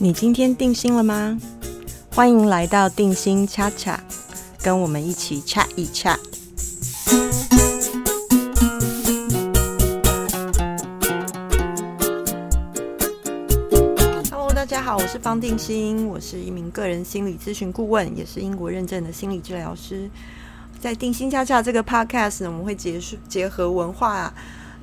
[0.00, 1.36] 你今天定心了吗？
[2.14, 4.00] 欢迎来到定心恰恰，
[4.62, 6.16] 跟我们一起恰一恰。
[14.30, 20.08] Hello，大家好，我是方定心，我是一名个人心理咨询顾问，也是英国认证的心理治疗师。
[20.78, 24.32] 在定心恰恰这个 podcast 呢，我们会结束结合文化。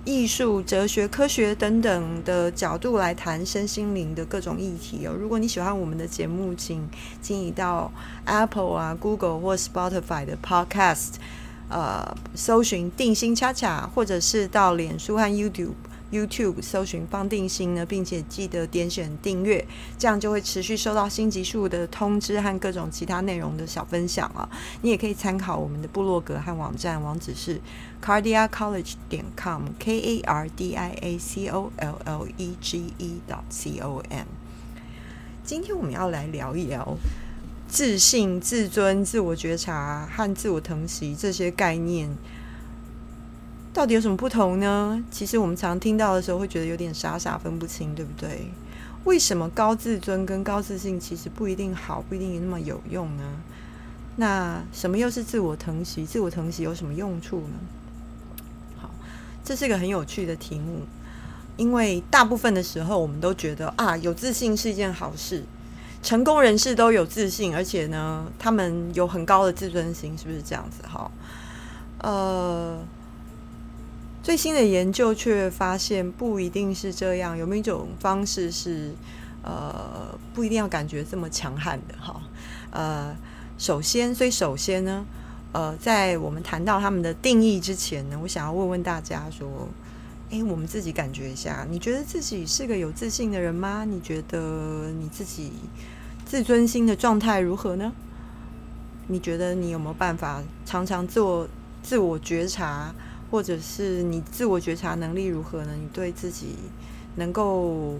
[0.05, 5.13] 艺术、哲学、科学等等的角度来谈身心灵的各种议题哦。
[5.19, 6.87] 如果你喜欢我们的节目，请
[7.21, 7.91] 请你到
[8.25, 11.13] Apple 啊、Google 或 Spotify 的 Podcast，
[11.69, 15.73] 呃，搜寻“定心恰恰”，或者是到脸书和 YouTube。
[16.11, 19.65] YouTube 搜寻方定心呢，并且记得点选订阅，
[19.97, 24.47] 这样就会持续收到新集数的通知和各种其他内容的小分享啊。
[24.81, 27.59] 你也可以参考我们的部落格和网站，网址是
[28.03, 33.19] cardiacollege 点 com，K A R D I A C O L L E G E
[33.25, 34.27] 点 C O M。
[35.43, 36.97] 今天我们要来聊一聊
[37.67, 42.15] 自信、自尊、自我觉察和自我疼惜这些概念。
[43.76, 45.04] 到底有什么不同呢？
[45.12, 48.49] 其实我们常听到的时候，会觉得有点傻傻分不清，对不对？
[49.04, 53.23] 为什么高自尊跟高自信其实不一定好，不一定那么有用呢？
[54.15, 56.05] 那什么又是自我疼惜？
[56.05, 57.59] 自我疼惜有什么用处呢？
[58.77, 58.90] 好，
[59.43, 60.84] 这是一个很有趣的题目，
[61.57, 65.44] 因为大部分的时候，我们都觉得啊，有自信是一件好事，
[66.01, 70.81] 成功人士都有自信，而且呢，他们有很高的自尊心，是不是这样子？
[70.88, 71.12] 哈，
[71.97, 72.79] 呃。
[74.25, 78.91] 最新的研究却发现不一定是这样，有没有一种方式是，
[79.44, 82.19] 呃，不一定要感觉这么强悍的哈？
[82.72, 83.16] 呃，
[83.59, 85.06] 首先，所以首先呢，
[85.51, 89.69] 呃，在我们谈到他们的定义之前呢，我想要问问大家说，
[90.31, 93.86] 哎，我们自己感觉一下，你觉得自己是个有自信的人吗？
[93.86, 95.52] 你觉得你自己
[96.25, 97.94] 自尊心的状态如何呢？
[99.06, 101.47] 你觉得你有没有办法常常做
[101.84, 102.92] 自我觉察？
[103.31, 105.74] 或者是你自我觉察能力如何呢？
[105.80, 106.56] 你对自己
[107.16, 107.96] 能够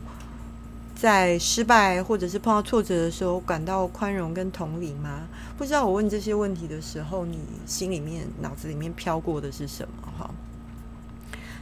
[0.96, 5.28] 在失败或者是碰到挫折的时候感到宽容跟同理吗？
[5.58, 10.12] 不知道我问这些问题的时候，你心里面、脑子里面飘过的是什么？
[10.18, 10.30] 哈，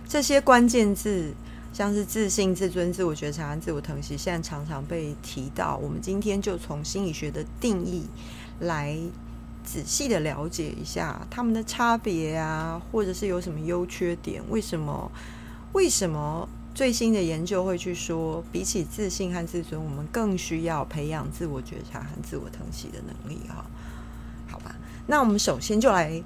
[0.07, 1.33] 这些关键字
[1.71, 5.77] 像是自信、自尊、自我觉察、自我疼惜，现在常常被提到。
[5.77, 8.05] 我们今天就从心理学的定义
[8.59, 8.97] 来。
[9.63, 14.43] 仔细的了解一下他们的差别啊，或者是有什么优缺点？
[14.49, 15.11] 为什么？
[15.73, 23.39] 为什么最新的研究会去说，比起自信和自尊，我们更需要培养自我觉察和自我疼惜的能力？
[23.47, 23.65] 哈，
[24.47, 24.75] 好吧。
[25.07, 26.21] 那我们首先就来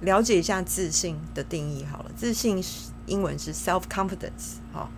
[0.00, 1.84] 了解一下自信的定义。
[1.84, 4.56] 好了，自信是英文是 self confidence。
[4.72, 4.90] 好，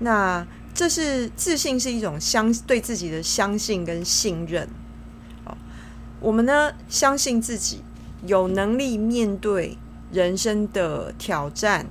[0.00, 0.44] 那
[0.74, 4.68] 这是自信是一种相对自己的相信跟信任。
[6.20, 7.80] 我们呢，相信自己
[8.26, 9.76] 有能力面对
[10.10, 11.86] 人生的挑战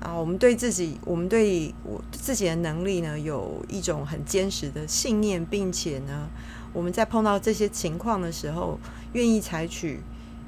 [0.00, 0.14] 啊。
[0.14, 6.28] 我们对自己，我们对我自己的能力呢，有一种很坚实的信念，并且呢，
[6.72, 8.78] 我们在碰到这些情况的时候，
[9.14, 10.00] 愿意采取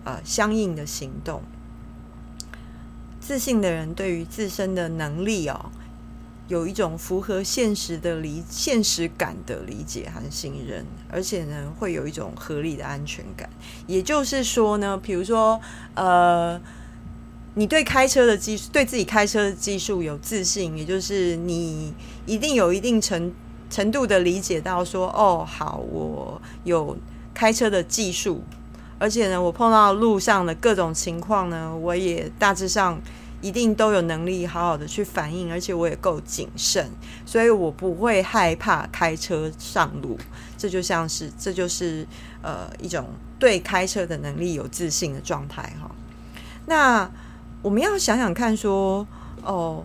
[0.04, 1.42] 呃相应的行动。
[3.20, 5.70] 自信的人对于自身的能力哦。
[6.50, 13.48] 有一种符合现实的理现实感的理解和信任，而且呢，会有一种合理的安全感。
[13.86, 15.60] 也就是说呢，比如说，
[15.94, 16.60] 呃，
[17.54, 21.94] 你对开车的技术，对自己开车的技术有自信，也就是你
[22.26, 23.32] 一定有一定程
[23.70, 26.96] 程度的理解到说，哦，好，我有
[27.32, 28.42] 开车的技术，
[28.98, 33.00] 而且呢，我碰到路上的各种情况呢，我也大致上。
[33.40, 36.90] 一定都有能力好好的去反应，而且我也够谨慎，
[37.24, 40.18] 所以我不会害怕开车上路。
[40.58, 42.06] 这就像是，这就是
[42.42, 43.06] 呃一种
[43.38, 45.90] 对开车的能力有自信的状态哈。
[46.66, 47.10] 那
[47.62, 49.06] 我们要想想看，说
[49.42, 49.84] 哦，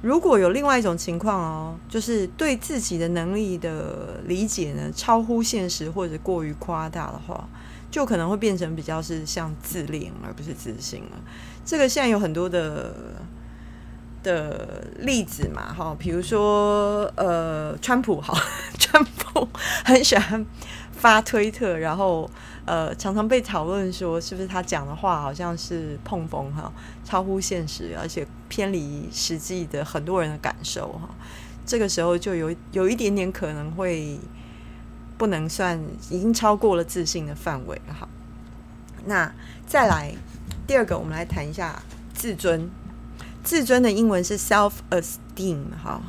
[0.00, 7.46] 如果有另外一种情况哦，就是对自己的能力的理解呢超乎现实或者过于夸大的话。
[7.92, 11.20] 就可能会变成比较是像自恋而不是自信了。
[11.62, 12.94] 这个现在有很多的
[14.22, 18.34] 的例子嘛，哈，比如说呃，川普哈，
[18.80, 19.46] 川普
[19.84, 20.44] 很喜欢
[20.90, 22.28] 发推特，然后
[22.64, 26.72] 呃，常常被讨论说是不是他讲的话好像是碰风哈，
[27.04, 31.10] 超乎现实，而且偏离实际的很多人的感受哈。
[31.66, 34.18] 这个时候就有有一点点可能会。
[35.22, 35.80] 不能算
[36.10, 38.08] 已经超过了自信的范围了哈。
[39.06, 39.32] 那
[39.68, 40.12] 再来
[40.66, 41.80] 第二个，我们来谈一下
[42.12, 42.68] 自尊。
[43.44, 46.02] 自尊的英文是 self esteem 哈。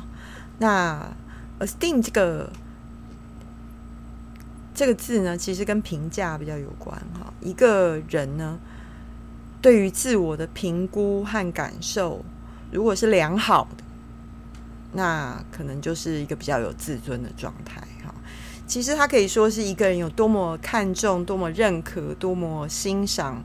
[0.58, 1.14] 那
[1.60, 2.50] esteem 这个
[4.74, 7.32] 这个字呢，其实跟评价比较有关哈。
[7.40, 8.58] 一个人呢，
[9.62, 12.24] 对于自我的评估和感受，
[12.72, 13.84] 如果是良好的，
[14.92, 17.80] 那可能就是一个比较有自尊的状态。
[18.66, 23.42] 其实他可以说是一个人有多么看重、多么认可、多么欣赏，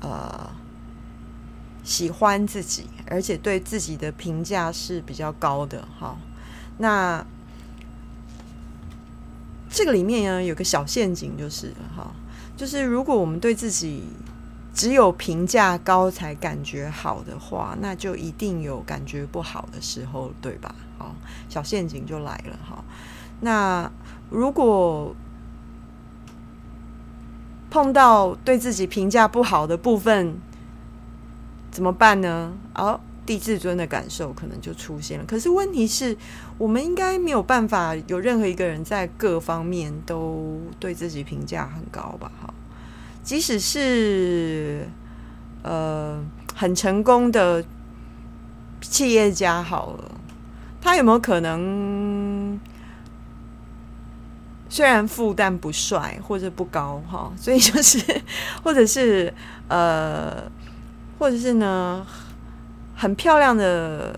[0.00, 0.50] 呃，
[1.82, 6.16] 喜欢自己，而且对自己的评价是比较高的哈。
[6.78, 7.24] 那
[9.70, 12.12] 这个里面呢，有个小陷阱，就是哈，
[12.56, 14.04] 就是如果我们对自己
[14.74, 20.74] 只有评价高才感觉好的话，那就一定有感觉不好的时候，对吧？
[20.98, 21.14] 好，
[21.48, 22.84] 小陷阱就来了哈。
[23.40, 23.90] 那
[24.34, 25.14] 如果
[27.70, 30.34] 碰到对自己评价不好的部分，
[31.70, 32.52] 怎么办呢？
[32.74, 33.00] 哦。
[33.26, 36.14] 低自尊的感受可能就出现了，可是问题是，
[36.58, 42.30] 我们应该没有办法有任何一个人在各方面都对自己评价很高吧？
[42.38, 42.52] 哈，
[43.22, 44.86] 即使是
[45.62, 46.22] 呃
[46.54, 47.64] 很成功的
[48.82, 50.10] 企业家好了，
[50.82, 52.43] 他有没有可能
[54.68, 57.00] 虽然富但不帅或者不高？
[57.10, 57.98] 哈， 所以就是
[58.62, 59.32] 或者是
[59.68, 60.50] 呃，
[61.18, 62.06] 或者是呢？
[62.96, 64.16] 很漂亮的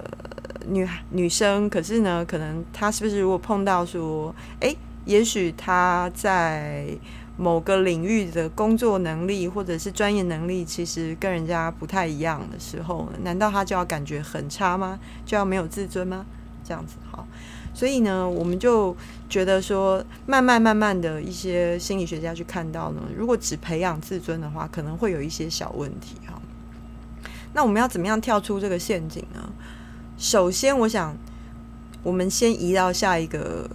[0.67, 4.77] 女女生，可是呢，可能她是不是如果碰到说，哎，
[5.07, 6.87] 也许她在
[7.39, 15.01] 某个领域的工作能力或者是专业能力，其实跟人家不太一样的时候，难道她就要感觉很差吗？
[15.25, 16.27] 就要没有自尊吗？
[16.67, 17.27] 这样子好，
[17.73, 18.97] 所以呢，我们就
[19.29, 26.41] 觉得说，慢慢慢慢的一些心理学家去看到呢，如果只培养自尊的话，可能会有一些小问题哈。
[27.53, 29.49] 那我们要怎么样跳出这个陷阱呢？
[30.19, 31.17] 首先，我想
[32.03, 33.71] 我们先移到下一个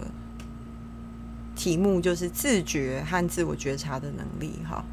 [1.56, 4.58] 题目，就是自觉和自我觉察的能力。
[4.68, 4.84] 哈，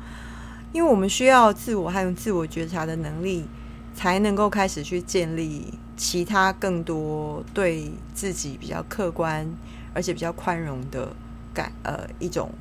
[0.72, 3.46] 因为我们需要自我和自我觉察的能力，
[3.96, 9.48] 才能够开始去建立其他更多对自己比较客观
[9.94, 11.12] 而且比较宽容的
[11.54, 12.52] 概呃一种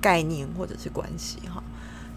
[0.00, 1.38] 概念或者是关系。
[1.48, 1.62] 哈，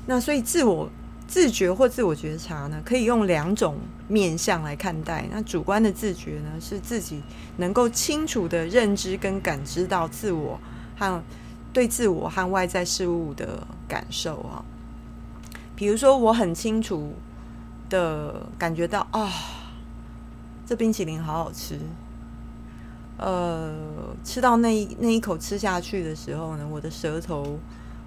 [0.05, 0.89] 那所以自我。
[1.25, 3.77] 自觉或自我觉察呢，可以用两种
[4.07, 5.25] 面向来看待。
[5.31, 7.23] 那主观的自觉呢，是自己
[7.57, 10.59] 能够清楚的认知跟感知到自我
[10.95, 11.23] 和
[11.71, 14.63] 对自我和外在事物的感受啊。
[15.75, 17.13] 比如说，我很清楚
[17.93, 19.31] 的感觉到啊，
[20.65, 21.79] 这冰淇淋好好吃。
[23.17, 23.71] 呃，
[24.23, 27.59] 吃到那一那一口吃下去的时候呢，我的舌头。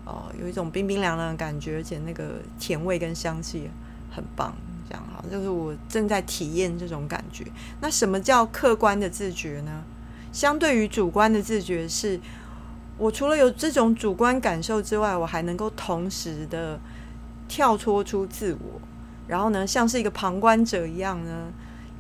[0.09, 3.69] 哦，有一种冰冰凉凉的感觉，而且那个甜味跟香气
[4.09, 4.55] 很棒，
[4.89, 7.45] 这样哈，就是我正在体验这种感觉。
[7.81, 9.83] 那什么叫客观的自觉呢？
[10.33, 12.21] 相对于主观的自觉，是
[12.97, 16.79] 我除了有这种主观感受之外，我还能够同时的
[17.49, 18.81] 跳脱出自我，
[19.27, 21.53] 然后呢，像是一个旁观者一样呢，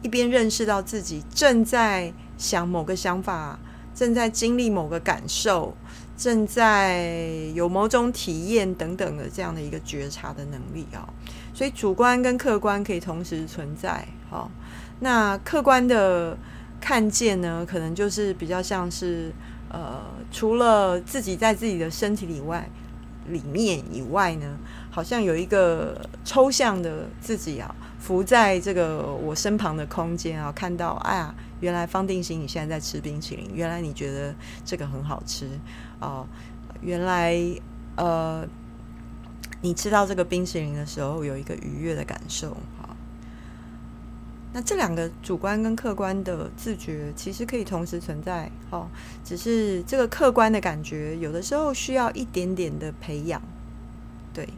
[0.02, 3.58] 一边认识到自己正在想某个想法，
[3.94, 5.76] 正在经历某个感受。
[6.18, 7.10] 正在
[7.52, 11.06] 有某种体验等等的这样的一个觉察的能力啊，
[11.52, 14.02] 所以主观跟客观可以同时存在。
[14.30, 14.50] 好，
[15.00, 16.34] 那客观的
[16.80, 19.30] 看见呢，可能就是比较像是
[19.68, 20.00] 呃，
[20.32, 22.66] 除了自己在自己的身体以外
[23.28, 24.58] 里面以外呢，
[24.90, 35.48] 好像有一个抽象的自己啊，浮在这个我身旁的空间啊，看到哎呀，原来方定心你现在在吃冰淇淋，原来你觉得这个很好吃。
[36.00, 36.26] 哦，
[36.80, 37.36] 原来
[37.96, 38.46] 呃，
[39.60, 42.56] 你吃到这个冰淇淋的时候有一个愉悦的感受。
[44.56, 48.88] 那这两个主观跟客观的自觉其实可以同时存在，哦，
[49.22, 53.42] 只是这个客观的感觉有的时候需要一点点的培养。
[54.32, 54.48] 对，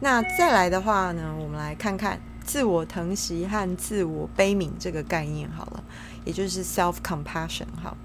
[0.00, 5.82] 那再来的话呢，我们来看看自我疼惜和自我悲悯这个概念好了，
[6.26, 7.96] 也就是 self compassion 好。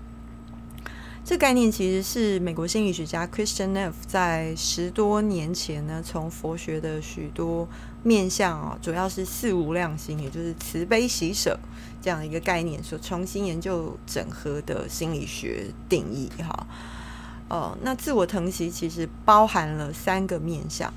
[1.26, 7.66] 这概念其实是美国心理学家 Christian Neff 在十多年前呢，从佛学的许多
[8.04, 11.58] 面向啊，主要是四无量心，也就是慈悲喜舍
[12.02, 16.68] 这样一个概念，所重新研究整合的心理学定义哈。
[17.48, 20.94] 哦，那自我疼惜其实包含了三个面向，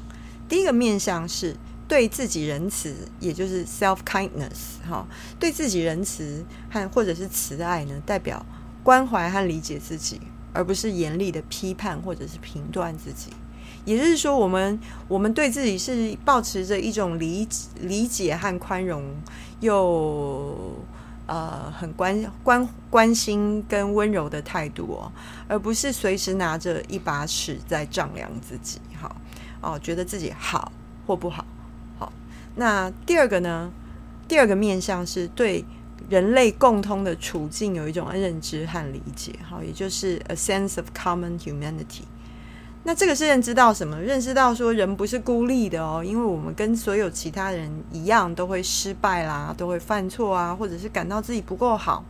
[0.49, 1.56] 第一个面向是
[1.87, 5.06] 对自己仁慈，也就是 self kindness 哈，
[5.38, 8.45] 对自己仁慈和或者是慈爱呢，代表。
[8.87, 10.21] 关怀和理解自己，
[10.52, 13.33] 而不是严厉的批判或者是评断自己。
[13.85, 14.78] 也就是说，我们
[15.09, 17.49] 我们对自己是保持着一种理
[17.81, 19.02] 理解和宽容，
[19.59, 20.57] 又
[21.26, 25.11] 呃很关关关心跟温柔的态度哦，
[25.49, 29.16] 而不是随时拿着一把尺在丈量自己，好
[29.61, 30.71] 哦，觉得自己好
[31.09, 31.45] 或不好。
[31.99, 32.12] 好，
[32.55, 33.69] 那第二个呢？
[34.28, 35.64] 第二个面向是对
[36.08, 42.02] 人类共通的处境有一种认知和理解，好，也就是 a sense of common humanity。
[42.84, 44.00] 那这个是认知到什么？
[44.00, 52.04] 认识到说人不是孤立的哦，因为我们跟所有其他人一样，都会失败啦，都会犯错啊，或者是感到自己不够好。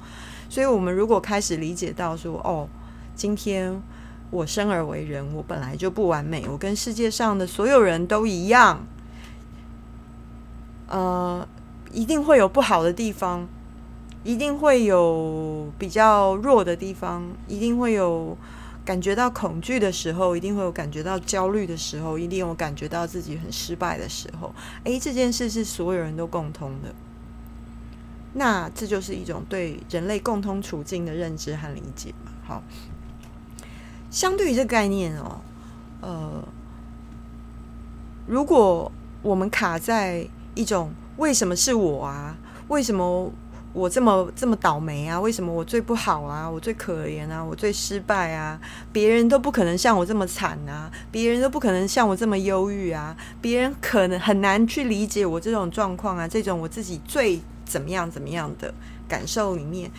[0.50, 2.68] 所以，我们如果开始理解到说，哦，
[3.14, 3.82] 今天
[4.30, 8.86] 我生而为人，我本来就不完美，我跟世界上的所有人都一样，
[10.88, 11.48] 呃。
[11.92, 13.48] 一定会有不好的地方，
[14.26, 18.37] 一定会有比较弱的地方，一定会有
[18.85, 24.52] 感觉到恐惧的时候，一定会有感觉到焦虑的时候，一定有感觉到自己很失败的时候。
[24.83, 26.92] 诶，这件事是所有人都共通的，
[28.35, 32.33] 那这就是一种对人类共通处境的认知和理解嘛。
[32.45, 32.62] 好，
[34.11, 35.40] 相对于这概念哦，
[36.00, 36.42] 呃，
[38.26, 38.90] 如果
[39.23, 40.92] 我们卡在一种。
[41.18, 42.37] 为什么是我啊？
[42.68, 43.33] 为什么
[43.76, 45.21] 我这么这么倒霉啊？
[45.21, 46.49] 为什么我最不好啊？
[46.49, 47.45] 我最可怜啊？
[47.45, 48.59] 我最失败啊？
[48.90, 50.90] 别人都不可能像我这么惨啊！
[51.12, 53.14] 别人都不可能像我这么忧郁啊！
[53.42, 56.26] 别人可能很难去理解我这种状况啊！
[56.26, 58.73] 这种我自己最怎么样怎么样的
[59.06, 59.90] 感受里面，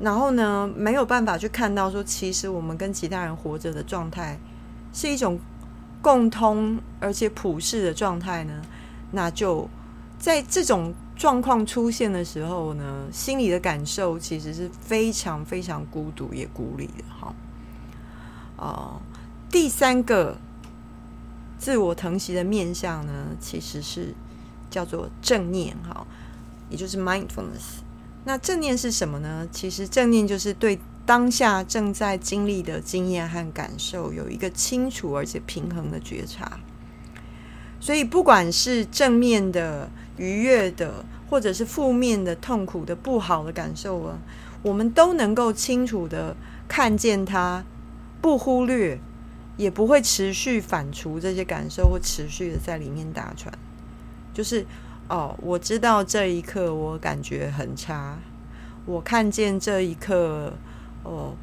[0.00, 4.38] 然后呢，没有办法去看到说，其实我们跟其他人活着的状态
[4.94, 5.38] 是一种
[6.00, 8.62] 共通而且普世的状态呢？
[9.10, 9.68] 那就。
[10.18, 17.32] 在这种状况出现的时候呢，心里的感受其实是非常非常孤独也孤立的哈。
[18.56, 19.00] 哦，
[19.48, 20.36] 第三个
[21.60, 24.12] 自我疼惜的面相呢，其实是
[24.68, 26.04] 叫做正念哈，
[26.68, 27.84] 也就是 mindfulness。
[28.24, 29.46] 那正念是什么呢？
[29.52, 30.76] 其实正念就是对
[31.06, 36.58] 当下正在经历的经验和感受有一个清楚而且平衡的觉察。
[37.78, 39.88] 所以不管是正面的。
[40.16, 44.18] 愉悦的，或者是负面的、痛苦的、不好的感受啊，
[44.62, 46.36] 我们都能够清楚的
[46.68, 47.64] 看见它，
[48.20, 48.98] 不忽略，
[49.56, 53.52] 也不会持续反刍这些感受，或持续的在里面打转。
[54.34, 54.64] 就是
[55.08, 58.18] 哦，我知道这一刻我感觉很差，
[58.86, 60.52] 我看见这一刻，
[61.02, 61.34] 哦，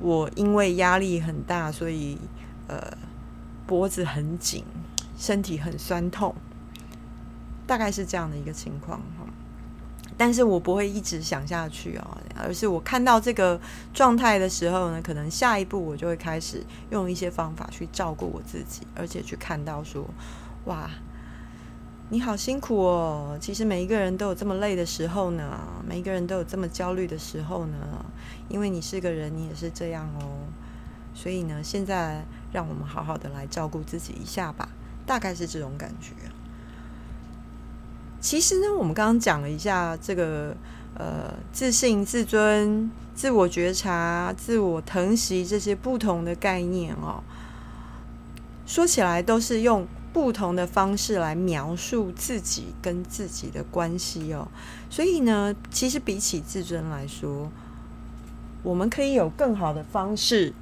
[0.00, 2.18] 我因为压力很大，所以
[2.66, 2.96] 呃
[3.66, 4.64] 脖子很紧，
[5.16, 6.34] 身体很酸痛。
[7.66, 9.26] 大概是这样的一个情况哈，
[10.16, 13.60] 但是我不会一直想下去哦，而是我看到这个
[13.92, 20.08] 状态的时候呢，可能下一步我就会开始用一些方法去照顾我自己，而且去看到说，
[20.66, 20.88] 哇，
[22.08, 27.76] 你好辛苦哦，其实每一个人都有这么累的时候呢，每一个人都有这么焦虑的时候呢，
[28.48, 30.46] 因为你是个人，你也是这样哦，
[31.14, 34.68] 所以呢，现在让我们好好的来照顾自己一下吧，
[35.04, 36.12] 大概是这种感觉。
[38.26, 40.52] 其实呢，我们刚刚讲了一下这个
[40.94, 47.22] 呃，自信、自尊、自我觉察、自我疼惜这些不同的概念哦，
[48.66, 54.48] 说起来都是用不同的方式来描述自己跟自己的关系哦。
[54.90, 57.48] 所以呢，其实比起自尊来说，
[58.64, 60.52] 我们可以有更好的方式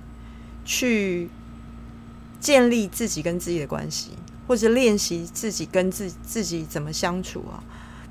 [0.66, 1.30] 去
[2.38, 4.10] 建立自己跟自己的关系。
[4.46, 7.62] 或者练习自己跟自自己怎么相处啊？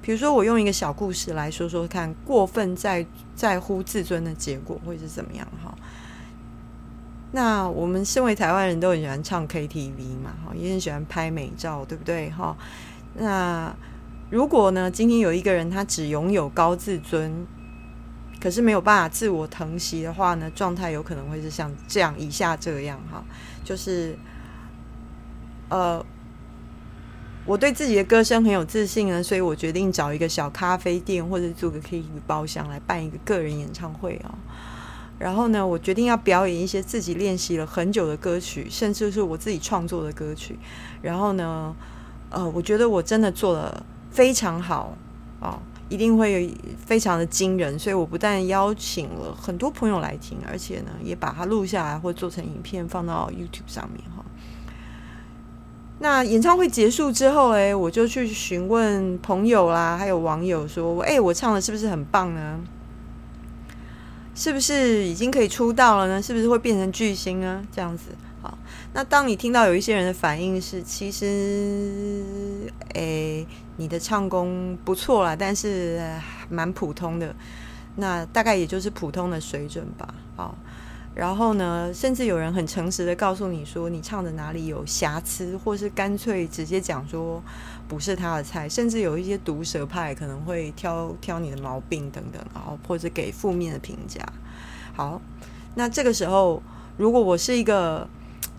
[0.01, 5.47] 比如说，我用一个小故事来说说看，过分在在乎自尊的结果会是怎么样？
[5.63, 5.73] 哈，
[7.31, 12.29] 那我们身为台湾人都很喜欢唱 KTV 嘛，哈，也很喜欢拍美照，对不对？
[12.31, 12.53] 哈，
[13.13, 13.73] 那
[14.29, 17.47] 如果呢，今天有一个人他只拥有高自尊，
[18.41, 23.23] 可是没有办法自我疼惜的话呢，状态有可能会是像这样以下这样哈，
[23.63, 24.17] 就是
[25.69, 26.05] 呃。
[27.45, 34.33] 我对自己的歌声很有自信呢，所以我决定找一个小咖啡店或者租个 KTV 包厢来办一个个人演唱会啊。
[35.19, 40.57] 然后呢，我决定要表演一些自己练习了很久的歌曲，甚至是我自己创作的歌曲。
[41.01, 41.75] 然后呢，
[42.29, 44.97] 呃，我觉得我真的做的非常好
[45.41, 45.59] 啊，
[45.89, 46.53] 一定会
[46.85, 47.77] 非常的惊人。
[47.77, 54.22] 所以我不但邀请了很多朋友来听，而且呢，也把它录下来或做成影片放到 YouTube 上面哈。
[56.03, 62.59] 那演唱会结束之后，哎，我就去询问朋友啦，还有网友说，哎，我唱的是不是很棒呢？
[64.35, 66.21] 是不是已经可以出道了呢？
[66.21, 67.65] 是不是会变成巨星呢？
[67.71, 68.09] 这样子
[68.41, 68.57] 好，
[68.91, 76.01] 那当你听到有一些人的反应是，其实，诶，你的唱功不错啦，但是
[76.49, 77.33] 蛮普通的，
[77.95, 80.13] 那大概也就是普通的水准吧。
[80.35, 80.53] 好。
[81.15, 87.39] 然后呢，甚至有人很诚实的告诉你说，你唱的哪里有瑕疵，或是干脆直接讲说
[87.87, 94.21] 不是他的菜，甚至有一些毒舌派可能会挑挑你的毛病等等，然后或者给负面的评价。
[94.95, 95.21] 好，
[95.75, 96.63] 那这个时候，
[96.97, 98.07] 如果我是一个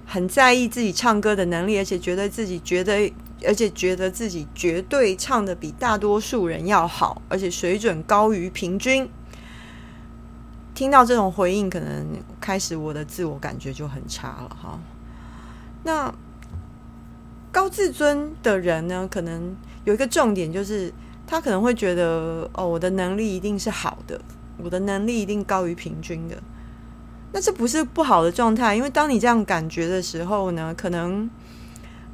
[0.06, 3.12] 很在意自己唱歌的能力，而且觉得自己觉得，
[3.44, 9.08] 而且觉得自己绝对唱的比大多数人要好，而且水准高于平均。
[10.74, 12.04] 听到这种回应，可能
[12.40, 14.78] 开始我的自我感觉就很差了哈。
[15.84, 16.12] 那
[17.52, 19.54] 高自尊的人呢，可能
[19.84, 20.92] 有一个重点，就是
[21.26, 24.20] 他可能会觉得哦，我的能力一定是好的，
[24.58, 26.36] 我的能力一定高于平均的。
[27.32, 31.30] 那这不是不好的状态，因为当你这样感觉的时候呢，可能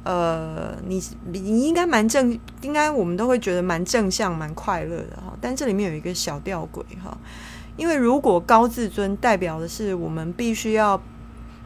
[0.03, 1.01] 呃，你
[1.31, 5.33] 你应该蛮正，应该我们都会觉得蛮正向、蛮快乐的哈。
[5.41, 7.17] 但这里面有一个小吊诡哈。
[7.77, 11.01] 因为如果高自尊代表的是我们必须要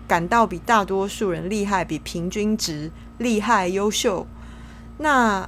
[0.08, 4.26] 感到比大多数人厉害，比平均值厉害、优秀，
[5.00, 5.46] 那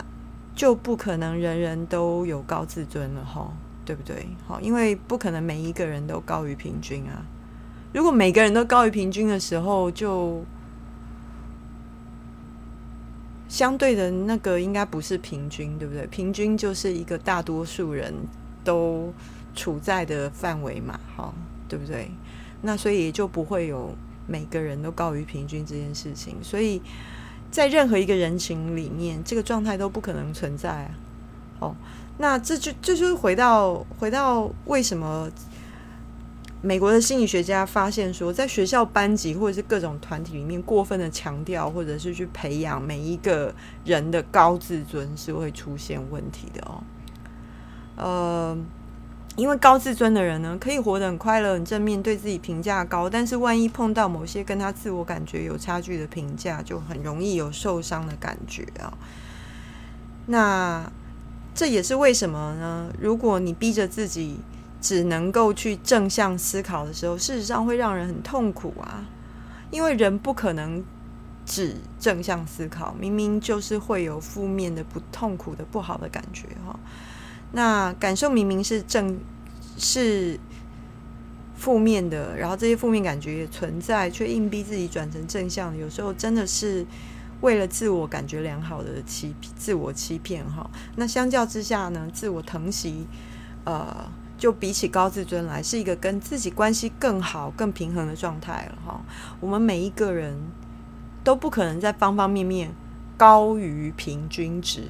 [0.55, 3.53] 就不可能人人都有高自尊了，哈，
[3.85, 4.27] 对不对？
[4.47, 7.23] 好，因为不可能每一个人都高于平均啊。
[7.93, 10.43] 如果每个人都高于平均的时候，就
[13.47, 16.07] 相对的那个应该不是平均，对不对？
[16.07, 18.13] 平均就是一个大多数人
[18.63, 19.13] 都。
[19.57, 21.33] 处在的范围嘛，哈，
[21.67, 22.09] 对不对？
[22.61, 23.93] 那所以也就不会有
[24.25, 26.35] 每个人都高于平均这件事情。
[26.41, 26.81] 所以
[27.51, 30.91] 在任何一个人群里面，这个状态都不可能存在啊。
[31.59, 31.75] 哦，
[32.17, 35.29] 那这就这就是回到回到为什么
[36.61, 43.53] 美国的心理学家发现说，在学校班级或者是各种团体里面过分的强调，或者是去培养每一个
[43.85, 46.83] 人的高自尊，是会出现问题的哦。
[47.97, 48.57] 呃。
[49.37, 53.07] 因为高自尊的人呢，可以活得很快乐、很正面，对自己评价高。
[53.07, 58.91] 但是万一碰到某些跟他自我感觉有差距的评价，就很容易有受伤的感觉啊。
[60.25, 60.91] 那
[61.53, 62.91] 这也是为什么呢？
[62.99, 64.39] 如果你逼着自己
[64.81, 69.05] 只能够去正向思考的时候，事实上会让人很痛苦啊。
[69.69, 70.83] 因为人不可能
[71.45, 76.79] 只正向思考，明明就是会有负面的、不痛苦的、不好的感觉哈。
[77.51, 79.17] 那感受明明是正
[79.77, 80.39] 是
[81.55, 86.85] 负面的，然后这些负面感觉也存在，却硬逼自己转成正向，有时候真的是
[87.41, 90.69] 为了自我感觉良好的欺自我欺骗哈。
[90.97, 93.07] 那相较之下呢，自我疼惜，
[93.63, 99.01] 呃，就比起高自尊来，是一个跟自己关系更好、更平衡的状态了哈。
[99.39, 100.37] 我们每一个人
[101.23, 102.71] 都不可能在方方面面
[103.15, 104.83] 高于平均值。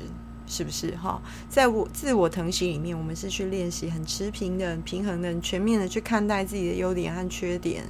[0.48, 1.22] 是不是哈？
[1.50, 7.84] 在我自我疼惜里面，我们是去练习很持平的、平衡的、全面的去看待自己的优点和缺点，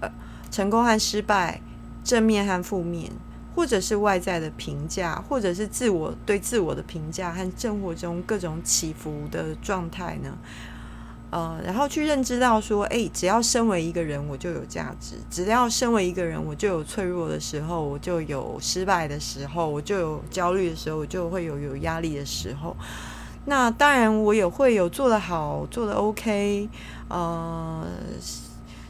[0.00, 0.08] 呃，
[0.50, 1.60] 成功和失败，
[2.04, 3.10] 正面和负面，
[3.54, 10.36] 或者是外在的评价，或者是自我对自我的评价和生活中各种起伏的状态呢？
[11.32, 22.76] 呃，然后去认知到说，哎，只要身为一个人，我就有价值；只要身为一个人，我就有脆弱的时候，我就有失败的时候，我就有焦虑的时候，我就会有有压力的时候。
[23.46, 26.68] 那当然，我也会有做得好、做得 OK，
[27.08, 27.86] 呃，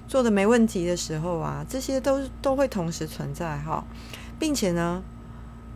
[0.08, 3.84] 做的没问题的时候啊，这些都都会同时存在哈，
[4.40, 5.00] 并且呢，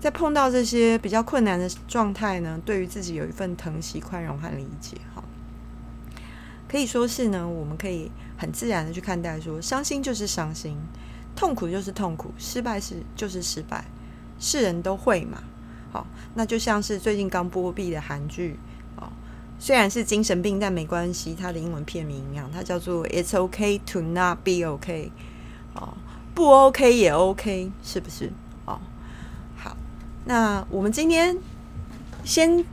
[0.00, 5.22] 在碰到这些比较困难的状态呢，对于自己有一份疼惜、宽容和理解哈。
[6.68, 10.76] 可以说是呢，我们可以很自然的去看待，说伤心就是伤心，
[11.37, 13.85] 痛苦就是痛苦，失败是就是失败，
[14.40, 15.42] 是人都会嘛。
[15.92, 18.59] 好，那就像是最近刚播毕的韩剧
[18.96, 19.09] 哦，
[19.59, 25.12] 虽然是精神病，但没关系，它的英文片名一样，它叫做 "It's OK to not be OK
[25.74, 25.94] 哦，
[26.35, 28.33] 不 OK 也 OK，是不是？
[28.64, 28.81] 哦，
[29.57, 29.76] 好，
[30.24, 31.37] 那我们今天
[32.24, 32.64] 先。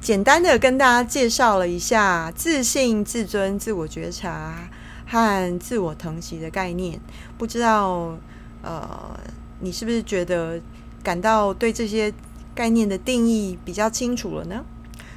[0.00, 4.68] 简单的跟大家介绍了一下自信、自尊、自我觉察
[5.06, 7.00] 和自我疼惜的概念，
[7.36, 8.16] 不知道
[8.62, 9.18] 呃，
[9.60, 10.60] 你是不是觉得
[11.02, 12.12] 感到对这些
[12.54, 14.64] 概念的定义比较清楚了呢？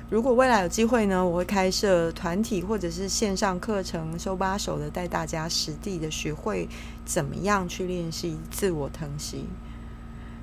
[0.10, 6.68] 如果未来有机会呢，我会开设团体或者是线上课程，手把手的带大家实地的学会
[7.06, 9.46] 怎么样去练习自我疼惜。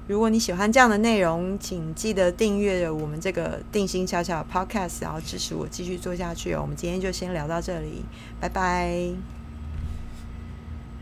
[0.06, 6.60] 如果你喜欢这样的内容，请记得订阅我们这个定心悄悄 Podcast，然后支持我继续做下去哦。
[6.62, 8.04] 我们今天就先聊到这里，
[8.40, 9.10] 拜拜。